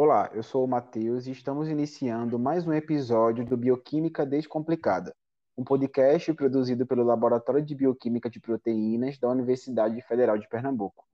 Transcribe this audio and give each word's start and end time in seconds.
Olá, 0.00 0.30
eu 0.32 0.44
sou 0.44 0.64
o 0.64 0.68
Matheus 0.68 1.26
e 1.26 1.32
estamos 1.32 1.68
iniciando 1.68 2.38
mais 2.38 2.64
um 2.64 2.72
episódio 2.72 3.44
do 3.44 3.56
Bioquímica 3.56 4.24
Descomplicada, 4.24 5.12
um 5.56 5.64
podcast 5.64 6.32
produzido 6.34 6.86
pelo 6.86 7.02
Laboratório 7.02 7.60
de 7.60 7.74
Bioquímica 7.74 8.30
de 8.30 8.38
Proteínas 8.38 9.18
da 9.18 9.28
Universidade 9.28 10.00
Federal 10.02 10.38
de 10.38 10.48
Pernambuco. 10.48 11.04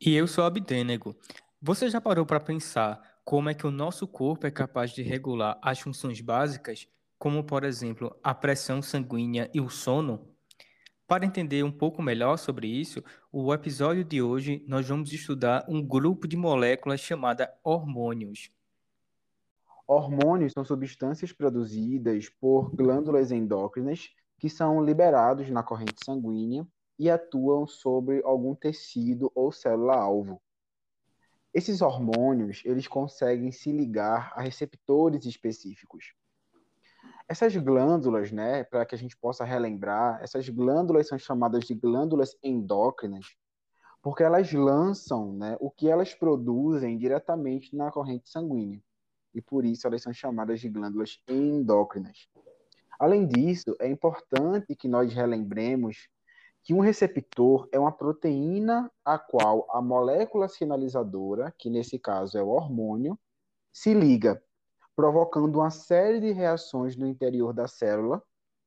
E 0.00 0.14
eu 0.14 0.28
sou 0.28 0.44
Abdênego. 0.44 1.16
Você 1.60 1.90
já 1.90 2.00
parou 2.00 2.24
para 2.24 2.38
pensar 2.38 3.02
como 3.24 3.50
é 3.50 3.54
que 3.54 3.66
o 3.66 3.72
nosso 3.72 4.06
corpo 4.06 4.46
é 4.46 4.50
capaz 4.52 4.92
de 4.92 5.02
regular 5.02 5.58
as 5.60 5.80
funções 5.80 6.20
básicas, 6.20 6.86
como, 7.18 7.42
por 7.42 7.64
exemplo, 7.64 8.16
a 8.22 8.32
pressão 8.32 8.80
sanguínea 8.80 9.50
e 9.52 9.60
o 9.60 9.68
sono? 9.68 10.24
Para 11.08 11.26
entender 11.26 11.64
um 11.64 11.72
pouco 11.72 12.00
melhor 12.00 12.36
sobre 12.36 12.68
isso, 12.68 13.02
o 13.40 13.54
episódio 13.54 14.04
de 14.04 14.20
hoje 14.20 14.64
nós 14.66 14.88
vamos 14.88 15.12
estudar 15.12 15.64
um 15.68 15.80
grupo 15.80 16.26
de 16.26 16.36
moléculas 16.36 16.98
chamada 16.98 17.56
hormônios. 17.62 18.50
Hormônios 19.86 20.52
são 20.52 20.64
substâncias 20.64 21.32
produzidas 21.32 22.28
por 22.28 22.74
glândulas 22.74 23.30
endócrinas 23.30 24.10
que 24.40 24.50
são 24.50 24.84
liberados 24.84 25.48
na 25.50 25.62
corrente 25.62 26.04
sanguínea 26.04 26.66
e 26.98 27.08
atuam 27.08 27.64
sobre 27.64 28.20
algum 28.24 28.56
tecido 28.56 29.30
ou 29.36 29.52
célula-alvo. 29.52 30.42
Esses 31.54 31.80
hormônios, 31.80 32.62
eles 32.64 32.88
conseguem 32.88 33.52
se 33.52 33.70
ligar 33.70 34.32
a 34.34 34.42
receptores 34.42 35.24
específicos. 35.26 36.12
Essas 37.28 37.54
glândulas, 37.54 38.32
né, 38.32 38.64
para 38.64 38.86
que 38.86 38.94
a 38.94 38.98
gente 38.98 39.14
possa 39.14 39.44
relembrar, 39.44 40.18
essas 40.22 40.48
glândulas 40.48 41.08
são 41.08 41.18
chamadas 41.18 41.66
de 41.66 41.74
glândulas 41.74 42.34
endócrinas, 42.42 43.36
porque 44.00 44.22
elas 44.22 44.50
lançam 44.50 45.34
né, 45.34 45.54
o 45.60 45.70
que 45.70 45.90
elas 45.90 46.14
produzem 46.14 46.96
diretamente 46.96 47.76
na 47.76 47.90
corrente 47.90 48.30
sanguínea. 48.30 48.82
E 49.34 49.42
por 49.42 49.66
isso 49.66 49.86
elas 49.86 50.00
são 50.00 50.12
chamadas 50.12 50.58
de 50.58 50.70
glândulas 50.70 51.20
endócrinas. 51.28 52.28
Além 52.98 53.26
disso, 53.26 53.76
é 53.78 53.86
importante 53.86 54.74
que 54.74 54.88
nós 54.88 55.12
relembremos 55.12 56.08
que 56.64 56.72
um 56.72 56.80
receptor 56.80 57.68
é 57.70 57.78
uma 57.78 57.92
proteína 57.92 58.90
a 59.04 59.18
qual 59.18 59.66
a 59.70 59.82
molécula 59.82 60.48
sinalizadora, 60.48 61.54
que 61.58 61.68
nesse 61.68 61.98
caso 61.98 62.38
é 62.38 62.42
o 62.42 62.48
hormônio, 62.48 63.18
se 63.70 63.92
liga 63.92 64.42
provocando 64.98 65.60
uma 65.60 65.70
série 65.70 66.18
de 66.18 66.32
reações 66.32 66.96
no 66.96 67.06
interior 67.06 67.52
da 67.54 67.68
célula, 67.68 68.20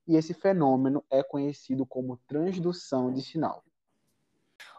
e 0.07 0.15
esse 0.15 0.33
fenômeno 0.33 1.03
é 1.11 1.21
conhecido 1.21 1.85
como 1.85 2.21
transdução 2.25 3.11
de 3.11 3.21
sinal. 3.21 3.61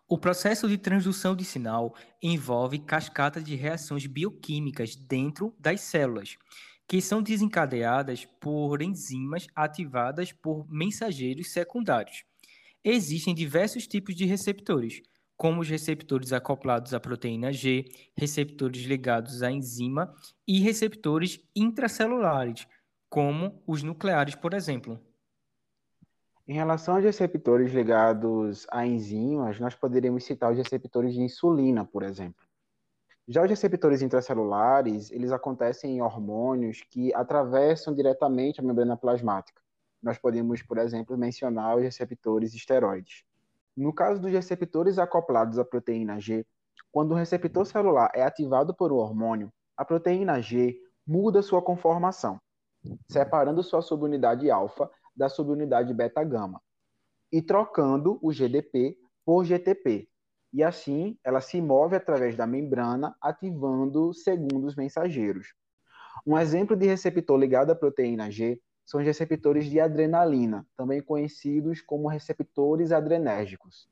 O 0.08 0.16
processo 0.16 0.66
de 0.66 0.78
transdução 0.78 1.36
de 1.36 1.44
sinal 1.44 1.94
envolve 2.22 2.78
cascata 2.78 3.38
de 3.38 3.54
reações 3.54 4.06
bioquímicas 4.06 4.96
dentro 4.96 5.54
das 5.58 5.82
células, 5.82 6.38
que 6.88 7.02
são 7.02 7.22
desencadeadas 7.22 8.24
por 8.40 8.80
enzimas 8.80 9.46
ativadas 9.54 10.32
por 10.32 10.66
mensageiros 10.70 11.52
secundários. 11.52 12.24
Existem 12.82 13.34
diversos 13.34 13.86
tipos 13.86 14.14
de 14.14 14.24
receptores, 14.24 15.02
como 15.42 15.60
os 15.60 15.68
receptores 15.68 16.32
acoplados 16.32 16.94
à 16.94 17.00
proteína 17.00 17.52
G, 17.52 17.86
receptores 18.16 18.82
ligados 18.82 19.42
à 19.42 19.50
enzima 19.50 20.14
e 20.46 20.60
receptores 20.60 21.40
intracelulares, 21.52 22.68
como 23.10 23.60
os 23.66 23.82
nucleares, 23.82 24.36
por 24.36 24.54
exemplo. 24.54 25.00
Em 26.46 26.54
relação 26.54 26.94
aos 26.94 27.02
receptores 27.02 27.72
ligados 27.72 28.68
a 28.70 28.86
enzimas, 28.86 29.58
nós 29.58 29.74
poderíamos 29.74 30.22
citar 30.22 30.52
os 30.52 30.58
receptores 30.58 31.12
de 31.12 31.22
insulina, 31.22 31.84
por 31.84 32.04
exemplo. 32.04 32.46
Já 33.26 33.42
os 33.42 33.50
receptores 33.50 34.00
intracelulares, 34.00 35.10
eles 35.10 35.32
acontecem 35.32 35.96
em 35.96 36.02
hormônios 36.02 36.84
que 36.88 37.12
atravessam 37.16 37.92
diretamente 37.92 38.60
a 38.60 38.62
membrana 38.62 38.96
plasmática. 38.96 39.60
Nós 40.00 40.16
podemos, 40.18 40.62
por 40.62 40.78
exemplo, 40.78 41.18
mencionar 41.18 41.78
os 41.78 41.82
receptores 41.82 42.54
esteroides. 42.54 43.24
No 43.76 43.92
caso 43.92 44.20
dos 44.20 44.30
receptores 44.30 44.98
acoplados 44.98 45.58
à 45.58 45.64
proteína 45.64 46.20
G, 46.20 46.46
quando 46.90 47.12
o 47.12 47.14
receptor 47.14 47.64
celular 47.64 48.10
é 48.14 48.22
ativado 48.22 48.74
por 48.74 48.92
um 48.92 48.96
hormônio, 48.96 49.50
a 49.76 49.84
proteína 49.84 50.40
G 50.42 50.78
muda 51.06 51.42
sua 51.42 51.62
conformação, 51.62 52.38
separando 53.08 53.62
sua 53.62 53.80
subunidade 53.80 54.50
alfa 54.50 54.90
da 55.16 55.28
subunidade 55.28 55.92
beta-gama 55.94 56.60
e 57.32 57.40
trocando 57.40 58.18
o 58.22 58.30
GDP 58.30 58.98
por 59.24 59.44
GTP. 59.44 60.08
E 60.52 60.62
assim, 60.62 61.18
ela 61.24 61.40
se 61.40 61.60
move 61.62 61.96
através 61.96 62.36
da 62.36 62.46
membrana, 62.46 63.16
ativando 63.22 64.12
segundos 64.12 64.76
mensageiros. 64.76 65.54
Um 66.26 66.38
exemplo 66.38 66.76
de 66.76 66.86
receptor 66.86 67.38
ligado 67.38 67.70
à 67.70 67.74
proteína 67.74 68.30
G 68.30 68.60
são 68.84 69.00
os 69.00 69.06
receptores 69.06 69.66
de 69.66 69.80
adrenalina, 69.80 70.66
também 70.76 71.00
conhecidos 71.02 71.80
como 71.80 72.08
receptores 72.08 72.92
adrenérgicos. 72.92 73.88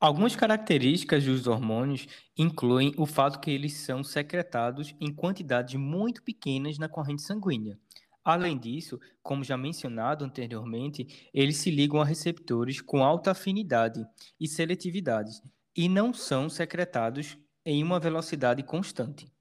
Algumas 0.00 0.36
características 0.36 1.24
dos 1.24 1.46
hormônios 1.46 2.06
incluem 2.36 2.92
o 2.98 3.06
fato 3.06 3.40
que 3.40 3.50
eles 3.50 3.72
são 3.74 4.04
secretados 4.04 4.94
em 5.00 5.10
quantidades 5.10 5.76
muito 5.76 6.22
pequenas 6.22 6.76
na 6.76 6.88
corrente 6.88 7.22
sanguínea. 7.22 7.78
Além 8.22 8.58
disso, 8.58 8.98
como 9.22 9.44
já 9.44 9.56
mencionado 9.56 10.24
anteriormente, 10.24 11.30
eles 11.32 11.56
se 11.56 11.70
ligam 11.70 12.00
a 12.00 12.04
receptores 12.04 12.80
com 12.80 13.04
alta 13.04 13.30
afinidade 13.30 14.04
e 14.40 14.48
seletividade 14.48 15.40
e 15.76 15.88
não 15.88 16.12
são 16.12 16.48
secretados 16.48 17.38
em 17.64 17.82
uma 17.82 17.98
velocidade 17.98 18.62
constante. 18.62 19.33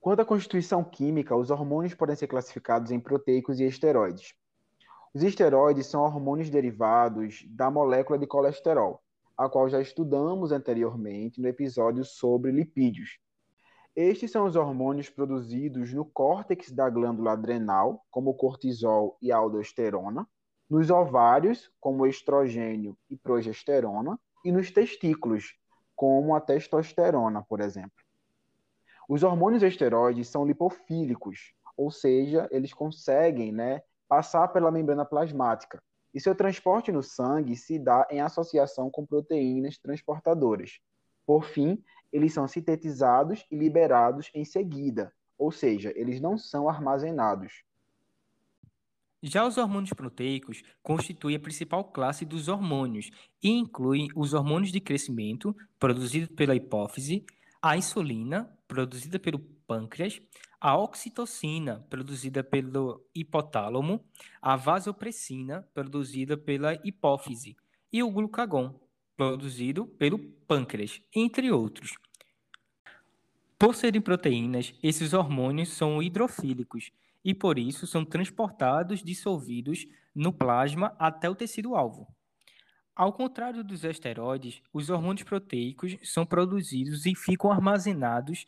Quanto 0.00 0.20
à 0.20 0.24
constituição 0.24 0.82
química, 0.82 1.36
os 1.36 1.50
hormônios 1.50 1.92
podem 1.92 2.16
ser 2.16 2.26
classificados 2.26 2.90
em 2.90 2.98
proteicos 2.98 3.60
e 3.60 3.66
esteroides. 3.66 4.34
Os 5.12 5.22
esteroides 5.22 5.88
são 5.88 6.00
hormônios 6.00 6.48
derivados 6.48 7.44
da 7.50 7.70
molécula 7.70 8.18
de 8.18 8.26
colesterol, 8.26 9.02
a 9.36 9.46
qual 9.46 9.68
já 9.68 9.78
estudamos 9.78 10.52
anteriormente 10.52 11.38
no 11.38 11.48
episódio 11.48 12.02
sobre 12.02 12.50
lipídios. 12.50 13.18
Estes 13.94 14.30
são 14.30 14.46
os 14.46 14.56
hormônios 14.56 15.10
produzidos 15.10 15.92
no 15.92 16.06
córtex 16.06 16.72
da 16.72 16.88
glândula 16.88 17.32
adrenal, 17.32 18.02
como 18.10 18.32
cortisol 18.32 19.18
e 19.20 19.30
aldosterona, 19.30 20.26
nos 20.70 20.88
ovários, 20.88 21.70
como 21.78 22.06
estrogênio 22.06 22.96
e 23.10 23.18
progesterona, 23.18 24.18
e 24.42 24.50
nos 24.50 24.70
testículos, 24.70 25.58
como 25.94 26.34
a 26.34 26.40
testosterona, 26.40 27.42
por 27.42 27.60
exemplo. 27.60 28.09
Os 29.10 29.24
hormônios 29.24 29.64
esteroides 29.64 30.28
são 30.28 30.46
lipofílicos, 30.46 31.52
ou 31.76 31.90
seja, 31.90 32.48
eles 32.52 32.72
conseguem 32.72 33.50
né, 33.50 33.82
passar 34.06 34.46
pela 34.46 34.70
membrana 34.70 35.04
plasmática. 35.04 35.82
E 36.14 36.20
seu 36.20 36.32
transporte 36.32 36.92
no 36.92 37.02
sangue 37.02 37.56
se 37.56 37.76
dá 37.76 38.06
em 38.08 38.20
associação 38.20 38.88
com 38.88 39.04
proteínas 39.04 39.76
transportadoras. 39.78 40.78
Por 41.26 41.44
fim, 41.44 41.82
eles 42.12 42.32
são 42.32 42.46
sintetizados 42.46 43.44
e 43.50 43.56
liberados 43.56 44.30
em 44.32 44.44
seguida, 44.44 45.12
ou 45.36 45.50
seja, 45.50 45.92
eles 45.96 46.20
não 46.20 46.38
são 46.38 46.68
armazenados. 46.68 47.64
Já 49.20 49.44
os 49.44 49.58
hormônios 49.58 49.92
proteicos 49.92 50.62
constituem 50.84 51.34
a 51.34 51.40
principal 51.40 51.82
classe 51.82 52.24
dos 52.24 52.46
hormônios 52.46 53.10
e 53.42 53.50
incluem 53.50 54.06
os 54.14 54.34
hormônios 54.34 54.70
de 54.70 54.80
crescimento, 54.80 55.52
produzidos 55.80 56.28
pela 56.36 56.54
hipófise, 56.54 57.26
a 57.60 57.76
insulina, 57.76 58.56
produzida 58.70 59.18
pelo 59.18 59.40
pâncreas, 59.66 60.22
a 60.60 60.78
oxitocina, 60.78 61.84
produzida 61.90 62.44
pelo 62.44 63.04
hipotálamo, 63.12 64.00
a 64.40 64.54
vasopressina, 64.54 65.68
produzida 65.74 66.36
pela 66.36 66.74
hipófise, 66.84 67.56
e 67.92 68.00
o 68.00 68.10
glucagon, 68.12 68.78
produzido 69.16 69.88
pelo 69.88 70.20
pâncreas, 70.46 71.02
entre 71.12 71.50
outros. 71.50 71.96
Por 73.58 73.74
serem 73.74 74.00
proteínas, 74.00 74.72
esses 74.80 75.12
hormônios 75.14 75.70
são 75.70 76.00
hidrofílicos 76.00 76.92
e, 77.24 77.34
por 77.34 77.58
isso, 77.58 77.88
são 77.88 78.04
transportados 78.04 79.02
dissolvidos 79.02 79.84
no 80.14 80.32
plasma 80.32 80.94
até 80.96 81.28
o 81.28 81.34
tecido-alvo. 81.34 82.06
Ao 83.00 83.14
contrário 83.14 83.64
dos 83.64 83.82
esteroides, 83.82 84.60
os 84.74 84.90
hormônios 84.90 85.22
proteicos 85.22 85.96
são 86.04 86.26
produzidos 86.26 87.06
e 87.06 87.14
ficam 87.14 87.50
armazenados 87.50 88.44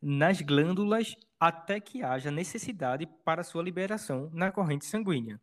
nas 0.00 0.40
glândulas 0.40 1.14
até 1.38 1.78
que 1.78 2.02
haja 2.02 2.30
necessidade 2.30 3.06
para 3.22 3.44
sua 3.44 3.62
liberação 3.62 4.30
na 4.32 4.50
corrente 4.50 4.86
sanguínea. 4.86 5.38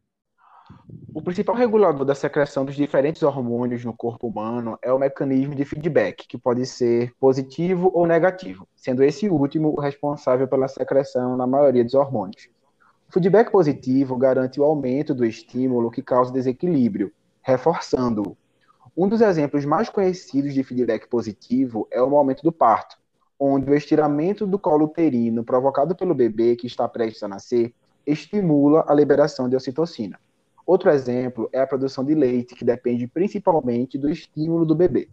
O 1.14 1.22
principal 1.22 1.54
regulador 1.54 2.04
da 2.04 2.16
secreção 2.16 2.66
dos 2.66 2.76
diferentes 2.76 3.22
hormônios 3.22 3.86
no 3.86 3.94
corpo 3.94 4.26
humano 4.26 4.76
é 4.82 4.92
o 4.92 4.98
mecanismo 4.98 5.54
de 5.54 5.64
feedback, 5.64 6.28
que 6.28 6.36
pode 6.36 6.66
ser 6.66 7.14
positivo 7.20 7.92
ou 7.94 8.08
negativo, 8.08 8.68
sendo 8.76 9.04
esse 9.04 9.30
último 9.30 9.72
o 9.78 9.80
responsável 9.80 10.48
pela 10.48 10.68
secreção 10.68 11.38
na 11.38 11.46
maioria 11.46 11.84
dos 11.84 11.94
hormônios. 11.94 12.50
O 13.08 13.14
feedback 13.14 13.52
positivo 13.52 14.18
garante 14.18 14.60
o 14.60 14.64
aumento 14.64 15.14
do 15.14 15.24
estímulo 15.24 15.92
que 15.92 16.02
causa 16.02 16.34
desequilíbrio, 16.34 17.14
reforçando-o, 17.44 18.36
um 18.98 19.08
dos 19.08 19.22
exemplos 19.22 19.64
mais 19.64 19.90
conhecidos 19.90 20.56
de 20.56 20.64
feedback 20.64 21.08
positivo 21.08 21.88
é 21.92 22.02
o 22.02 22.10
momento 22.10 22.42
do 22.42 22.52
parto, 22.52 22.98
onde 23.40 23.70
o 23.70 23.76
estiramento 23.76 24.48
do 24.48 24.58
colo 24.58 24.86
uterino 24.86 25.44
provocado 25.44 25.96
pelo 25.96 26.16
bebê 26.16 26.56
que 26.56 26.66
está 26.66 26.88
prestes 26.90 27.22
a 27.22 27.28
nascer 27.28 27.76
estimula 28.08 28.84
a 28.88 28.96
liberação 28.96 29.48
de 29.48 29.56
ocitocina. 29.56 30.20
Outro 30.66 30.90
exemplo 30.90 31.48
é 31.54 31.62
a 31.62 31.68
produção 31.68 32.04
de 32.04 32.16
leite, 32.16 32.56
que 32.56 32.66
depende 32.66 33.06
principalmente 33.06 34.00
do 34.00 34.10
estímulo 34.10 34.66
do 34.66 34.74
bebê. 34.74 35.08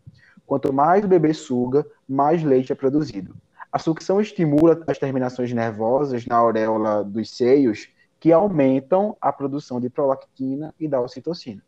Quanto 0.47 0.73
mais 0.73 1.05
o 1.05 1.09
bebê 1.09 1.35
suga, 1.35 1.87
mais 2.09 2.43
leite 2.43 2.73
é 2.73 2.75
produzido. 2.75 3.37
A 3.71 3.79
sucção 3.79 4.19
estimula 4.19 4.83
as 4.87 4.99
terminações 4.99 5.53
nervosas 5.53 6.25
na 6.25 6.37
auréola 6.37 7.05
dos 7.05 7.31
seios, 7.37 7.91
que 8.19 8.33
aumentam 8.33 9.15
a 9.21 9.31
produção 9.31 9.79
de 9.79 9.91
prolactina 9.91 10.75
e 10.81 10.89
da 10.89 11.03
ocitocina. 11.03 11.63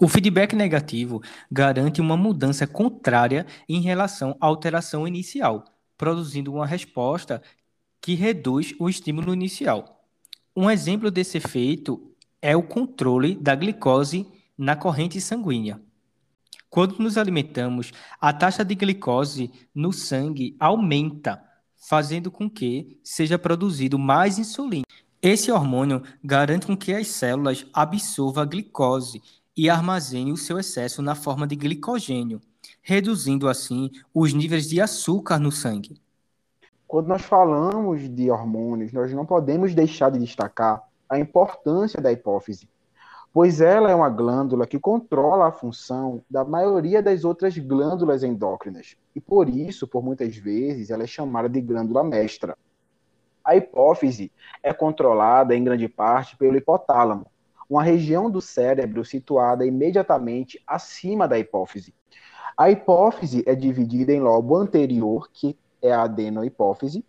O 0.00 0.06
feedback 0.06 0.54
negativo 0.54 1.20
garante 1.50 2.00
uma 2.00 2.16
mudança 2.16 2.68
contrária 2.68 3.44
em 3.68 3.80
relação 3.80 4.36
à 4.40 4.46
alteração 4.46 5.08
inicial, 5.08 5.64
produzindo 5.96 6.54
uma 6.54 6.64
resposta 6.64 7.42
que 8.00 8.14
reduz 8.14 8.72
o 8.78 8.88
estímulo 8.88 9.34
inicial. 9.34 10.04
Um 10.54 10.70
exemplo 10.70 11.10
desse 11.10 11.38
efeito 11.38 12.14
é 12.40 12.56
o 12.56 12.62
controle 12.62 13.34
da 13.34 13.56
glicose 13.56 14.24
na 14.56 14.76
corrente 14.76 15.20
sanguínea. 15.20 15.80
Quando 16.70 17.00
nos 17.00 17.18
alimentamos, 17.18 17.90
a 18.20 18.32
taxa 18.32 18.64
de 18.64 18.76
glicose 18.76 19.50
no 19.74 19.92
sangue 19.92 20.56
aumenta, 20.60 21.42
fazendo 21.74 22.30
com 22.30 22.48
que 22.48 23.00
seja 23.02 23.36
produzido 23.36 23.98
mais 23.98 24.38
insulina. 24.38 24.84
Esse 25.20 25.50
hormônio 25.50 26.04
garante 26.22 26.66
com 26.66 26.76
que 26.76 26.94
as 26.94 27.08
células 27.08 27.66
absorvam 27.72 28.44
a 28.44 28.46
glicose 28.46 29.20
e 29.58 29.68
armazenem 29.68 30.32
o 30.32 30.36
seu 30.36 30.56
excesso 30.56 31.02
na 31.02 31.16
forma 31.16 31.44
de 31.44 31.56
glicogênio, 31.56 32.40
reduzindo 32.80 33.48
assim 33.48 33.90
os 34.14 34.32
níveis 34.32 34.68
de 34.68 34.80
açúcar 34.80 35.40
no 35.40 35.50
sangue. 35.50 36.00
Quando 36.86 37.08
nós 37.08 37.22
falamos 37.22 38.08
de 38.08 38.30
hormônios, 38.30 38.92
nós 38.92 39.12
não 39.12 39.26
podemos 39.26 39.74
deixar 39.74 40.12
de 40.12 40.20
destacar 40.20 40.84
a 41.10 41.18
importância 41.18 42.00
da 42.00 42.12
hipófise, 42.12 42.68
pois 43.32 43.60
ela 43.60 43.90
é 43.90 43.94
uma 43.96 44.08
glândula 44.08 44.64
que 44.64 44.78
controla 44.78 45.48
a 45.48 45.52
função 45.52 46.22
da 46.30 46.44
maioria 46.44 47.02
das 47.02 47.24
outras 47.24 47.58
glândulas 47.58 48.22
endócrinas, 48.22 48.96
e 49.12 49.20
por 49.20 49.48
isso, 49.48 49.88
por 49.88 50.04
muitas 50.04 50.36
vezes, 50.36 50.88
ela 50.88 51.02
é 51.02 51.06
chamada 51.06 51.48
de 51.48 51.60
glândula 51.60 52.04
mestra. 52.04 52.56
A 53.44 53.56
hipófise 53.56 54.30
é 54.62 54.72
controlada 54.72 55.52
em 55.52 55.64
grande 55.64 55.88
parte 55.88 56.36
pelo 56.36 56.56
hipotálamo, 56.56 57.26
uma 57.68 57.82
região 57.82 58.30
do 58.30 58.40
cérebro 58.40 59.04
situada 59.04 59.66
imediatamente 59.66 60.62
acima 60.66 61.28
da 61.28 61.38
hipófise. 61.38 61.94
A 62.56 62.70
hipófise 62.70 63.44
é 63.46 63.54
dividida 63.54 64.12
em 64.12 64.20
lobo 64.20 64.56
anterior, 64.56 65.28
que 65.32 65.56
é 65.82 65.92
a 65.92 66.02
adenohipófise, 66.02 67.04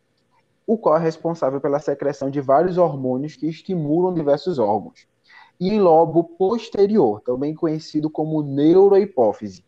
o 0.68 0.78
qual 0.78 0.98
é 0.98 1.00
responsável 1.00 1.60
pela 1.60 1.80
secreção 1.80 2.30
de 2.30 2.40
vários 2.40 2.78
hormônios 2.78 3.36
que 3.36 3.48
estimulam 3.48 4.14
diversos 4.14 4.60
órgãos. 4.60 5.08
E 5.60 5.80
lobo 5.80 6.24
posterior, 6.24 7.22
também 7.22 7.56
conhecido 7.56 8.10
como 8.10 8.44
neurohipófise, 8.44 9.66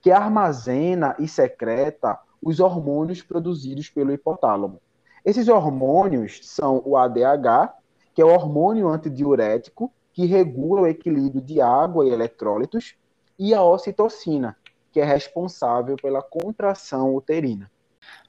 que 0.00 0.10
armazena 0.10 1.16
e 1.18 1.26
secreta 1.26 2.18
os 2.40 2.60
hormônios 2.60 3.22
produzidos 3.22 3.88
pelo 3.88 4.12
hipotálamo. 4.12 4.80
Esses 5.24 5.48
hormônios 5.48 6.40
são 6.42 6.82
o 6.84 6.96
ADH, 6.96 7.74
que 8.14 8.22
é 8.22 8.24
o 8.24 8.32
hormônio 8.32 8.88
antidiurético, 8.88 9.90
que 10.14 10.24
regula 10.24 10.82
o 10.82 10.86
equilíbrio 10.86 11.42
de 11.42 11.60
água 11.60 12.06
e 12.06 12.10
eletrólitos, 12.10 12.94
e 13.36 13.52
a 13.52 13.62
ocitocina, 13.62 14.56
que 14.92 15.00
é 15.00 15.04
responsável 15.04 15.96
pela 15.96 16.22
contração 16.22 17.16
uterina. 17.16 17.68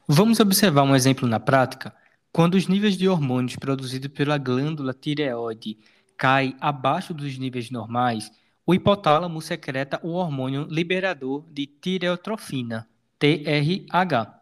Vamos 0.07 0.39
observar 0.39 0.81
um 0.81 0.95
exemplo 0.95 1.27
na 1.27 1.39
prática? 1.39 1.93
Quando 2.31 2.55
os 2.55 2.67
níveis 2.67 2.97
de 2.97 3.07
hormônios 3.07 3.55
produzidos 3.55 4.11
pela 4.11 4.37
glândula 4.39 4.93
tireoide 4.93 5.77
caem 6.17 6.57
abaixo 6.59 7.13
dos 7.13 7.37
níveis 7.37 7.69
normais, 7.69 8.31
o 8.65 8.73
hipotálamo 8.73 9.39
secreta 9.39 9.99
o 10.01 10.13
hormônio 10.13 10.65
liberador 10.67 11.45
de 11.51 11.67
tireotrofina, 11.67 12.87
TRH. 13.19 14.33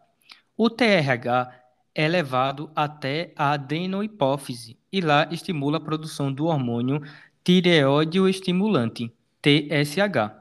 O 0.56 0.70
TRH 0.70 1.52
é 1.94 2.08
levado 2.08 2.70
até 2.74 3.32
a 3.36 3.52
adenohipófise 3.52 4.78
e 4.94 5.00
lá 5.00 5.28
estimula 5.32 5.78
a 5.78 5.80
produção 5.80 6.32
do 6.32 6.46
hormônio 6.46 7.02
tireóide 7.42 8.20
estimulante, 8.28 9.12
TSH. 9.42 10.32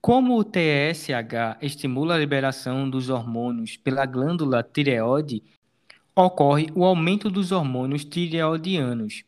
Como 0.00 0.38
o 0.38 0.44
TSH 0.44 1.58
estimula 1.60 2.14
a 2.14 2.18
liberação 2.18 2.88
dos 2.88 3.10
hormônios 3.10 3.76
pela 3.76 4.06
glândula 4.06 4.62
tireoide, 4.62 5.42
ocorre 6.14 6.68
o 6.76 6.84
aumento 6.84 7.28
dos 7.28 7.50
hormônios 7.50 8.04
tireoidianos, 8.04 9.24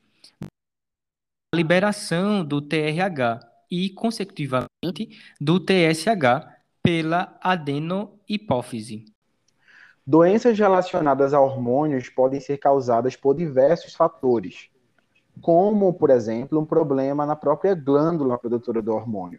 a 1.53 1.57
liberação 1.57 2.45
do 2.45 2.63
TRH 2.63 3.41
e, 3.69 3.91
consecutivamente, 3.91 5.19
do 5.41 5.59
TSH 5.59 6.47
pela 6.81 7.37
adenohipófise. 7.43 9.05
Doenças 10.09 10.59
relacionadas 10.59 11.35
a 11.35 11.41
hormônios 11.41 12.09
podem 12.09 12.41
ser 12.41 12.57
causadas 12.57 13.15
por 13.15 13.35
diversos 13.35 13.95
fatores, 13.95 14.71
como, 15.43 15.93
por 15.93 16.09
exemplo, 16.09 16.59
um 16.59 16.65
problema 16.65 17.27
na 17.27 17.37
própria 17.37 17.75
glândula 17.75 18.39
produtora 18.39 18.81
do 18.81 18.95
hormônio. 18.95 19.39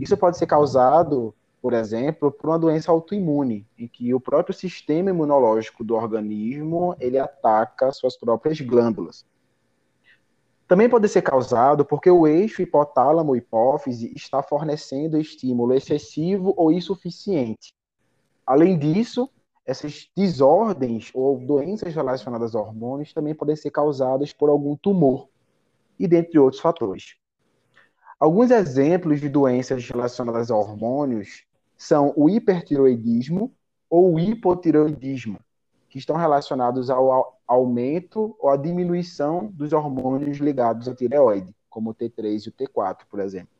Isso 0.00 0.16
pode 0.16 0.38
ser 0.38 0.46
causado 0.46 1.34
por 1.60 1.72
exemplo, 1.72 2.30
por 2.30 2.48
uma 2.48 2.58
doença 2.58 2.90
autoimune, 2.90 3.66
em 3.76 3.88
que 3.88 4.14
o 4.14 4.20
próprio 4.20 4.54
sistema 4.54 5.10
imunológico 5.10 5.82
do 5.82 5.94
organismo 5.94 6.94
ele 7.00 7.18
ataca 7.18 7.92
suas 7.92 8.16
próprias 8.16 8.60
glândulas. 8.60 9.26
Também 10.68 10.88
pode 10.88 11.08
ser 11.08 11.20
causado 11.20 11.84
porque 11.84 12.08
o 12.10 12.26
eixo 12.26 12.62
hipotálamo-hipófise 12.62 14.12
está 14.14 14.42
fornecendo 14.42 15.20
estímulo 15.20 15.74
excessivo 15.74 16.54
ou 16.56 16.70
insuficiente. 16.70 17.74
Além 18.46 18.78
disso, 18.78 19.28
essas 19.68 20.10
desordens 20.16 21.10
ou 21.12 21.38
doenças 21.38 21.94
relacionadas 21.94 22.54
a 22.54 22.58
hormônios 22.58 23.12
também 23.12 23.34
podem 23.34 23.54
ser 23.54 23.70
causadas 23.70 24.32
por 24.32 24.48
algum 24.48 24.74
tumor, 24.74 25.28
e 25.98 26.08
dentre 26.08 26.38
outros 26.38 26.62
fatores. 26.62 27.16
Alguns 28.18 28.50
exemplos 28.50 29.20
de 29.20 29.28
doenças 29.28 29.86
relacionadas 29.86 30.50
a 30.50 30.56
hormônios 30.56 31.44
são 31.76 32.14
o 32.16 32.30
hipertiroidismo 32.30 33.52
ou 33.90 34.14
o 34.14 34.18
hipotiroidismo, 34.18 35.38
que 35.90 35.98
estão 35.98 36.16
relacionados 36.16 36.88
ao 36.88 37.38
aumento 37.46 38.34
ou 38.40 38.48
à 38.48 38.56
diminuição 38.56 39.50
dos 39.52 39.74
hormônios 39.74 40.38
ligados 40.38 40.88
à 40.88 40.94
tireoide, 40.94 41.54
como 41.68 41.90
o 41.90 41.94
T3 41.94 42.46
e 42.46 42.48
o 42.48 42.52
T4, 42.52 43.00
por 43.10 43.20
exemplo. 43.20 43.50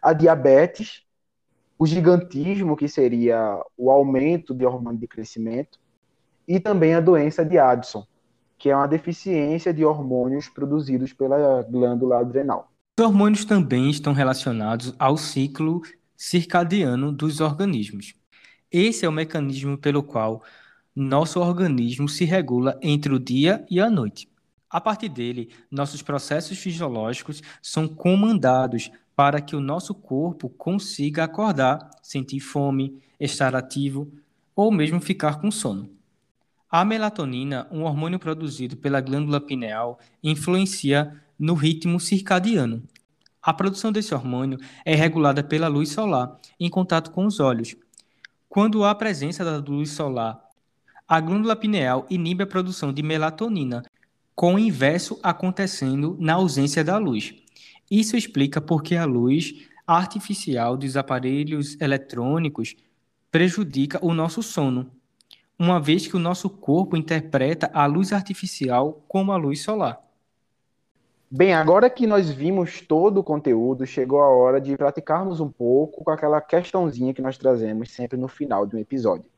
A 0.00 0.14
diabetes, 0.14 1.04
o 1.80 1.86
gigantismo, 1.86 2.76
que 2.76 2.86
seria 2.86 3.58
o 3.74 3.90
aumento 3.90 4.54
de 4.54 4.66
hormônio 4.66 5.00
de 5.00 5.08
crescimento, 5.08 5.78
e 6.46 6.60
também 6.60 6.94
a 6.94 7.00
doença 7.00 7.42
de 7.42 7.56
Addison, 7.56 8.06
que 8.58 8.68
é 8.68 8.76
uma 8.76 8.86
deficiência 8.86 9.72
de 9.72 9.82
hormônios 9.82 10.46
produzidos 10.46 11.14
pela 11.14 11.62
glândula 11.62 12.20
adrenal. 12.20 12.70
Os 12.98 13.06
hormônios 13.06 13.46
também 13.46 13.88
estão 13.88 14.12
relacionados 14.12 14.94
ao 14.98 15.16
ciclo 15.16 15.80
circadiano 16.14 17.10
dos 17.10 17.40
organismos. 17.40 18.14
Esse 18.70 19.06
é 19.06 19.08
o 19.08 19.12
mecanismo 19.12 19.78
pelo 19.78 20.02
qual 20.02 20.42
nosso 20.94 21.40
organismo 21.40 22.10
se 22.10 22.26
regula 22.26 22.78
entre 22.82 23.14
o 23.14 23.18
dia 23.18 23.64
e 23.70 23.80
a 23.80 23.88
noite. 23.88 24.28
A 24.68 24.82
partir 24.82 25.08
dele, 25.08 25.48
nossos 25.70 26.02
processos 26.02 26.58
fisiológicos 26.58 27.40
são 27.62 27.88
comandados 27.88 28.90
para 29.20 29.42
que 29.42 29.54
o 29.54 29.60
nosso 29.60 29.94
corpo 29.94 30.48
consiga 30.48 31.24
acordar, 31.24 31.90
sentir 32.02 32.40
fome, 32.40 33.02
estar 33.20 33.54
ativo 33.54 34.10
ou 34.56 34.72
mesmo 34.72 34.98
ficar 34.98 35.42
com 35.42 35.50
sono. 35.50 35.90
A 36.70 36.86
melatonina, 36.86 37.68
um 37.70 37.82
hormônio 37.82 38.18
produzido 38.18 38.78
pela 38.78 38.98
glândula 38.98 39.38
pineal, 39.38 40.00
influencia 40.24 41.22
no 41.38 41.52
ritmo 41.52 42.00
circadiano, 42.00 42.82
a 43.42 43.52
produção 43.52 43.92
desse 43.92 44.14
hormônio 44.14 44.58
é 44.86 44.94
regulada 44.94 45.44
pela 45.44 45.68
luz 45.68 45.90
solar 45.90 46.40
em 46.58 46.70
contato 46.70 47.10
com 47.10 47.26
os 47.26 47.40
olhos. 47.40 47.76
Quando 48.48 48.86
há 48.86 48.94
presença 48.94 49.44
da 49.44 49.58
luz 49.58 49.90
solar, 49.90 50.40
a 51.06 51.20
glândula 51.20 51.54
pineal 51.54 52.06
inibe 52.08 52.44
a 52.44 52.46
produção 52.46 52.90
de 52.90 53.02
melatonina, 53.02 53.82
com 54.34 54.54
o 54.54 54.58
inverso 54.58 55.20
acontecendo 55.22 56.16
na 56.18 56.32
ausência 56.32 56.82
da 56.82 56.96
luz. 56.96 57.34
Isso 57.90 58.16
explica 58.16 58.60
porque 58.60 58.94
a 58.94 59.04
luz 59.04 59.68
artificial 59.84 60.76
dos 60.76 60.96
aparelhos 60.96 61.76
eletrônicos 61.80 62.76
prejudica 63.30 63.98
o 64.00 64.14
nosso 64.14 64.42
sono, 64.42 64.88
uma 65.58 65.80
vez 65.80 66.06
que 66.06 66.16
o 66.16 66.20
nosso 66.20 66.48
corpo 66.48 66.96
interpreta 66.96 67.68
a 67.74 67.86
luz 67.86 68.12
artificial 68.12 69.04
como 69.08 69.32
a 69.32 69.36
luz 69.36 69.62
solar. 69.62 70.00
Bem, 71.28 71.52
agora 71.52 71.90
que 71.90 72.06
nós 72.06 72.30
vimos 72.30 72.80
todo 72.80 73.18
o 73.18 73.24
conteúdo, 73.24 73.86
chegou 73.86 74.20
a 74.20 74.28
hora 74.28 74.60
de 74.60 74.76
praticarmos 74.76 75.40
um 75.40 75.48
pouco 75.48 76.04
com 76.04 76.10
aquela 76.10 76.40
questãozinha 76.40 77.14
que 77.14 77.22
nós 77.22 77.38
trazemos 77.38 77.90
sempre 77.90 78.18
no 78.18 78.26
final 78.26 78.66
de 78.66 78.76
um 78.76 78.78
episódio. 78.78 79.30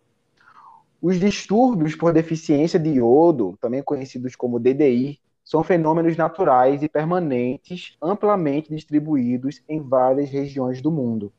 Os 1.03 1.19
distúrbios 1.19 1.95
por 1.95 2.13
deficiência 2.13 2.79
de 2.79 2.91
iodo, 2.91 3.59
também 3.61 3.83
conhecidos 3.83 4.37
como 4.37 4.59
DDI, 4.59 5.21
são 5.45 5.63
fenômenos 5.63 6.17
naturais 6.17 6.83
e 6.83 6.89
permanentes, 6.89 7.97
amplamente 8.01 8.75
distribuídos 8.75 9.63
em 9.69 9.81
várias 9.81 10.31
regiões 10.31 10.81
do 10.81 10.91
mundo. 10.91 11.33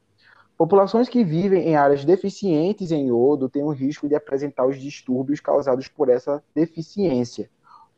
Populações 0.57 1.09
que 1.09 1.23
vivem 1.23 1.67
em 1.67 1.75
áreas 1.75 2.05
deficientes 2.05 2.91
em 2.91 3.07
iodo 3.07 3.49
têm 3.49 3.63
o 3.63 3.71
risco 3.71 4.07
de 4.07 4.15
apresentar 4.15 4.65
os 4.65 4.79
distúrbios 4.79 5.39
causados 5.39 5.87
por 5.87 6.09
essa 6.09 6.43
deficiência, 6.53 7.49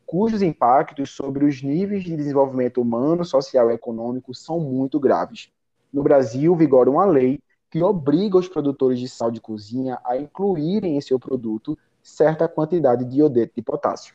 cujos 0.06 0.40
impactos 0.40 1.10
sobre 1.10 1.44
os 1.44 1.62
níveis 1.62 2.04
de 2.04 2.16
desenvolvimento 2.16 2.80
humano, 2.80 3.24
social 3.24 3.70
e 3.70 3.74
econômico 3.74 4.32
são 4.32 4.60
muito 4.60 5.00
graves. 5.00 5.50
No 5.92 6.02
Brasil, 6.02 6.54
vigora 6.54 6.88
uma 6.88 7.04
lei 7.04 7.40
que 7.70 7.82
obriga 7.82 8.38
os 8.38 8.48
produtores 8.48 9.00
de 9.00 9.08
sal 9.08 9.30
de 9.30 9.40
cozinha 9.40 9.98
a 10.04 10.16
incluírem 10.16 10.96
em 10.96 11.00
seu 11.00 11.18
produto 11.18 11.76
certa 12.02 12.48
quantidade 12.48 13.04
de 13.04 13.18
iodeto 13.18 13.54
de 13.56 13.62
potássio. 13.62 14.14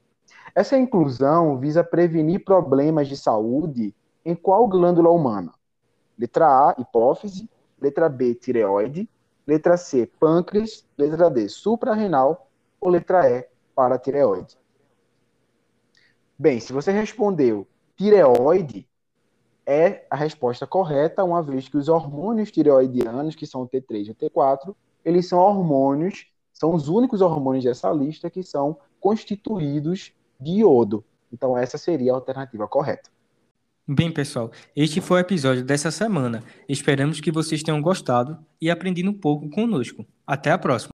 Essa 0.53 0.77
inclusão 0.77 1.57
visa 1.57 1.83
prevenir 1.83 2.43
problemas 2.43 3.07
de 3.07 3.15
saúde 3.15 3.95
em 4.25 4.35
qual 4.35 4.67
glândula 4.67 5.09
humana? 5.09 5.53
Letra 6.17 6.47
A, 6.47 6.75
hipófise, 6.77 7.49
letra 7.79 8.09
B, 8.09 8.35
tireoide, 8.35 9.09
letra 9.47 9.77
C, 9.77 10.09
pâncreas, 10.19 10.85
letra 10.97 11.29
D, 11.29 11.47
suprarrenal 11.47 12.49
ou 12.79 12.89
letra 12.89 13.29
E, 13.29 13.47
paratireoide. 13.73 14.57
Bem, 16.37 16.59
se 16.59 16.73
você 16.73 16.91
respondeu 16.91 17.65
tireoide, 17.95 18.87
é 19.65 20.05
a 20.09 20.15
resposta 20.15 20.67
correta, 20.67 21.23
uma 21.23 21.41
vez 21.41 21.69
que 21.69 21.77
os 21.77 21.87
hormônios 21.87 22.51
tireoidianos, 22.51 23.35
que 23.35 23.45
são 23.45 23.61
o 23.61 23.69
T3 23.69 24.07
e 24.07 24.11
o 24.11 24.15
T4, 24.15 24.75
eles 25.05 25.27
são 25.29 25.39
hormônios, 25.39 26.27
são 26.51 26.73
os 26.73 26.89
únicos 26.89 27.21
hormônios 27.21 27.63
dessa 27.63 27.91
lista 27.91 28.29
que 28.29 28.43
são 28.43 28.77
constituídos 28.99 30.13
de 30.41 30.59
iodo. 30.59 31.03
Então, 31.31 31.57
essa 31.57 31.77
seria 31.77 32.11
a 32.11 32.15
alternativa 32.15 32.67
correta. 32.67 33.09
Bem, 33.87 34.11
pessoal, 34.11 34.51
este 34.75 35.01
foi 35.01 35.17
o 35.17 35.21
episódio 35.21 35.63
dessa 35.63 35.91
semana. 35.91 36.43
Esperamos 36.67 37.19
que 37.19 37.31
vocês 37.31 37.63
tenham 37.63 37.81
gostado 37.81 38.37
e 38.59 38.69
aprendido 38.69 39.09
um 39.09 39.13
pouco 39.13 39.49
conosco. 39.49 40.05
Até 40.25 40.51
a 40.51 40.57
próxima! 40.57 40.89